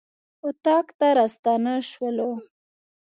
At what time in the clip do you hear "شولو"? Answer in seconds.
1.89-2.31